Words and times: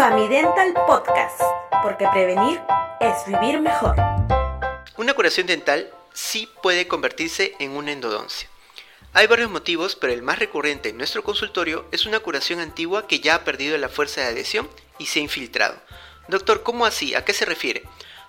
Famidental 0.00 0.72
Podcast, 0.86 1.42
porque 1.82 2.08
prevenir 2.10 2.58
es 3.00 3.26
vivir 3.26 3.60
mejor. 3.60 3.96
Una 4.96 5.12
curación 5.12 5.46
dental 5.46 5.92
sí 6.14 6.48
puede 6.62 6.88
convertirse 6.88 7.54
en 7.58 7.72
una 7.72 7.92
endodoncia. 7.92 8.48
Hay 9.12 9.26
varios 9.26 9.50
motivos, 9.50 9.96
pero 9.96 10.14
el 10.14 10.22
más 10.22 10.38
recurrente 10.38 10.88
en 10.88 10.96
nuestro 10.96 11.22
consultorio 11.22 11.84
es 11.92 12.06
una 12.06 12.20
curación 12.20 12.60
antigua 12.60 13.06
que 13.06 13.20
ya 13.20 13.34
ha 13.34 13.44
perdido 13.44 13.76
la 13.76 13.90
fuerza 13.90 14.22
de 14.22 14.28
adhesión 14.28 14.70
y 14.96 15.04
se 15.04 15.18
ha 15.18 15.22
infiltrado. 15.22 15.76
Doctor, 16.28 16.62
¿cómo 16.62 16.86
así? 16.86 17.14
¿A 17.14 17.26
qué 17.26 17.34
se 17.34 17.44
refiere? 17.44 17.82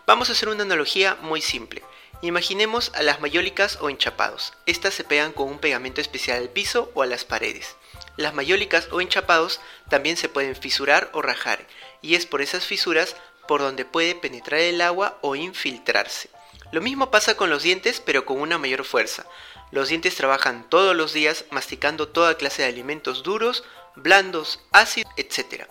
Vamos 0.05 0.27
a 0.27 0.33
hacer 0.33 0.49
una 0.49 0.63
analogía 0.63 1.15
muy 1.21 1.41
simple. 1.41 1.83
Imaginemos 2.21 2.91
a 2.95 3.01
las 3.01 3.21
mayólicas 3.21 3.77
o 3.79 3.89
enchapados. 3.89 4.51
Estas 4.65 4.93
se 4.93 5.05
pegan 5.05 5.31
con 5.31 5.47
un 5.47 5.59
pegamento 5.59 6.01
especial 6.01 6.38
al 6.39 6.49
piso 6.49 6.91
o 6.95 7.01
a 7.01 7.05
las 7.05 7.23
paredes. 7.23 7.77
Las 8.18 8.33
mayólicas 8.33 8.88
o 8.91 9.02
enchapados 9.02 9.61
también 9.89 10.17
se 10.17 10.29
pueden 10.29 10.55
fisurar 10.55 11.09
o 11.13 11.21
rajar, 11.21 11.65
y 12.02 12.16
es 12.16 12.25
por 12.25 12.41
esas 12.41 12.66
fisuras 12.66 13.16
por 13.48 13.62
donde 13.62 13.85
puede 13.85 14.16
penetrar 14.16 14.62
el 14.62 14.81
agua 14.81 15.17
o 15.21 15.35
infiltrarse. 15.35 16.30
Lo 16.72 16.81
mismo 16.81 17.11
pasa 17.11 17.35
con 17.35 17.49
los 17.49 17.63
dientes, 17.63 17.99
pero 17.99 18.25
con 18.25 18.39
una 18.39 18.58
mayor 18.58 18.85
fuerza. 18.85 19.25
Los 19.72 19.89
dientes 19.89 20.16
trabajan 20.16 20.70
todos 20.70 20.95
los 20.95 21.13
días 21.13 21.45
masticando 21.49 22.08
toda 22.08 22.38
clase 22.38 22.61
de 22.61 22.70
alimentos 22.70 23.23
duros, 23.23 23.63
blandos, 23.95 24.59
ácidos, 24.72 25.11
etc. 25.17 25.66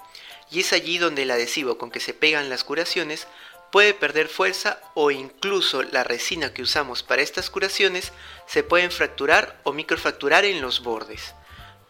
Y 0.51 0.61
es 0.61 0.73
allí 0.73 0.99
donde 0.99 1.23
el 1.23 1.31
adhesivo 1.31 1.79
con 1.79 1.91
que 1.91 2.01
se 2.01 2.15
pegan 2.15 2.51
las 2.51 2.65
curaciones 2.65 3.27
puede 3.71 3.95
perder 3.95 4.29
fuerza 4.29 4.81
o 4.95 5.11
incluso 5.11 5.83
la 5.83 6.05
resina 6.05 6.53
que 6.53 6.63
usamos 6.63 7.03
para 7.03 7.23
estas 7.23 7.51
curaciones 7.51 8.13
se 8.47 8.63
pueden 8.63 8.91
fracturar 8.91 9.61
o 9.63 9.73
microfracturar 9.73 10.45
en 10.45 10.61
los 10.61 10.83
bordes. 10.83 11.35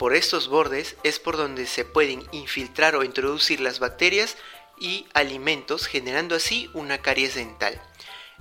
Por 0.01 0.15
estos 0.15 0.49
bordes 0.49 0.97
es 1.03 1.19
por 1.19 1.37
donde 1.37 1.67
se 1.67 1.85
pueden 1.85 2.27
infiltrar 2.33 2.97
o 2.97 3.05
introducir 3.05 3.61
las 3.61 3.81
bacterias 3.81 4.39
y 4.79 5.05
alimentos 5.13 5.87
generando 5.87 6.35
así 6.35 6.71
una 6.73 7.03
caries 7.03 7.35
dental. 7.35 7.79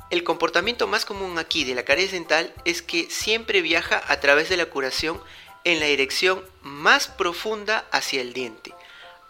El 0.09 0.23
comportamiento 0.23 0.87
más 0.87 1.03
común 1.03 1.37
aquí 1.37 1.65
de 1.65 1.75
la 1.75 1.83
caries 1.83 2.13
dental 2.13 2.53
es 2.63 2.81
que 2.81 3.09
siempre 3.09 3.61
viaja 3.61 4.01
a 4.07 4.21
través 4.21 4.47
de 4.47 4.55
la 4.55 4.67
curación 4.67 5.21
en 5.65 5.81
la 5.81 5.87
dirección 5.87 6.41
más 6.61 7.09
profunda 7.09 7.85
hacia 7.91 8.21
el 8.21 8.31
diente. 8.31 8.73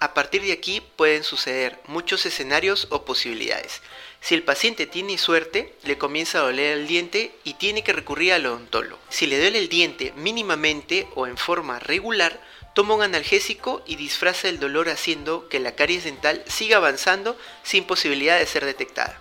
A 0.01 0.13
partir 0.13 0.41
de 0.43 0.53
aquí 0.53 0.81
pueden 0.95 1.25
suceder 1.25 1.77
muchos 1.87 2.25
escenarios 2.25 2.87
o 2.89 3.03
posibilidades. 3.03 3.81
Si 4.21 4.33
el 4.33 4.43
paciente 4.43 4.87
tiene 4.87 5.17
suerte, 5.17 5.75
le 5.83 5.97
comienza 5.97 6.39
a 6.39 6.43
doler 6.43 6.77
el 6.77 6.87
diente 6.87 7.33
y 7.43 7.55
tiene 7.55 7.83
que 7.83 7.91
recurrir 7.91 8.31
al 8.31 8.45
odontólogo. 8.45 8.97
Si 9.09 9.27
le 9.27 9.37
duele 9.37 9.59
el 9.59 9.67
diente 9.67 10.13
mínimamente 10.15 11.05
o 11.15 11.27
en 11.27 11.35
forma 11.35 11.79
regular, 11.79 12.41
toma 12.73 12.95
un 12.95 13.01
analgésico 13.01 13.83
y 13.85 13.97
disfraza 13.97 14.47
el 14.47 14.59
dolor 14.59 14.87
haciendo 14.87 15.49
que 15.49 15.59
la 15.59 15.75
caries 15.75 16.05
dental 16.05 16.45
siga 16.47 16.77
avanzando 16.77 17.37
sin 17.63 17.83
posibilidad 17.83 18.39
de 18.39 18.45
ser 18.45 18.63
detectada. 18.63 19.19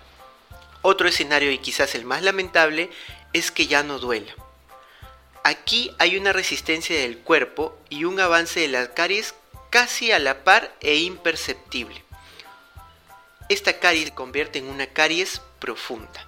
Otro 0.82 1.08
escenario 1.08 1.50
y 1.50 1.58
quizás 1.58 1.96
el 1.96 2.04
más 2.04 2.22
lamentable 2.22 2.88
es 3.32 3.50
que 3.50 3.66
ya 3.66 3.82
no 3.82 3.98
duela. 3.98 4.32
Aquí 5.42 5.90
hay 5.98 6.16
una 6.16 6.32
resistencia 6.32 6.96
del 6.96 7.18
cuerpo 7.18 7.76
y 7.88 8.04
un 8.04 8.20
avance 8.20 8.60
de 8.60 8.68
las 8.68 8.90
caries 8.90 9.34
casi 9.70 10.12
a 10.12 10.19
la 10.19 10.44
par 10.44 10.74
e 10.80 10.97
imperceptible. 10.97 12.02
Esta 13.48 13.78
caries 13.78 14.08
se 14.08 14.14
convierte 14.14 14.58
en 14.58 14.69
una 14.69 14.86
caries 14.86 15.41
profunda. 15.58 16.27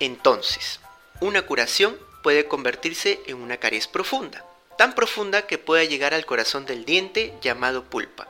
Entonces, 0.00 0.80
una 1.20 1.42
curación 1.42 1.96
puede 2.22 2.46
convertirse 2.46 3.20
en 3.26 3.36
una 3.36 3.56
caries 3.56 3.86
profunda, 3.86 4.44
tan 4.76 4.94
profunda 4.94 5.46
que 5.46 5.58
pueda 5.58 5.84
llegar 5.84 6.14
al 6.14 6.26
corazón 6.26 6.66
del 6.66 6.84
diente 6.84 7.32
llamado 7.40 7.84
pulpa. 7.84 8.28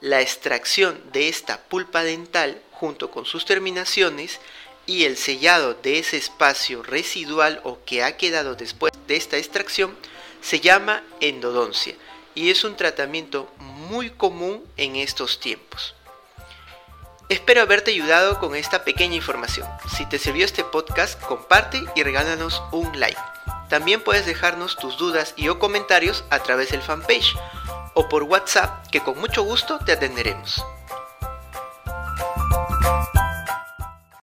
La 0.00 0.20
extracción 0.20 1.00
de 1.12 1.28
esta 1.28 1.60
pulpa 1.64 2.04
dental 2.04 2.62
junto 2.72 3.10
con 3.10 3.26
sus 3.26 3.44
terminaciones 3.44 4.40
y 4.86 5.04
el 5.04 5.16
sellado 5.16 5.74
de 5.74 5.98
ese 5.98 6.16
espacio 6.16 6.82
residual 6.82 7.60
o 7.64 7.78
que 7.84 8.02
ha 8.02 8.16
quedado 8.16 8.54
después 8.54 8.92
de 9.06 9.16
esta 9.16 9.36
extracción 9.36 9.96
se 10.40 10.60
llama 10.60 11.02
endodoncia 11.20 11.96
y 12.38 12.50
es 12.50 12.62
un 12.62 12.76
tratamiento 12.76 13.50
muy 13.58 14.10
común 14.10 14.62
en 14.76 14.94
estos 14.94 15.40
tiempos. 15.40 15.96
Espero 17.28 17.62
haberte 17.62 17.90
ayudado 17.90 18.38
con 18.38 18.54
esta 18.54 18.84
pequeña 18.84 19.16
información. 19.16 19.66
Si 19.96 20.06
te 20.06 20.20
sirvió 20.20 20.44
este 20.44 20.62
podcast, 20.62 21.20
comparte 21.20 21.82
y 21.96 22.02
regálanos 22.04 22.62
un 22.70 23.00
like. 23.00 23.20
También 23.68 24.04
puedes 24.04 24.24
dejarnos 24.24 24.76
tus 24.76 24.96
dudas 24.98 25.34
y 25.36 25.48
o 25.48 25.58
comentarios 25.58 26.24
a 26.30 26.38
través 26.38 26.70
del 26.70 26.80
fanpage 26.80 27.34
o 27.94 28.08
por 28.08 28.22
WhatsApp 28.22 28.86
que 28.86 29.00
con 29.00 29.18
mucho 29.18 29.42
gusto 29.42 29.80
te 29.84 29.90
atenderemos. 29.90 30.64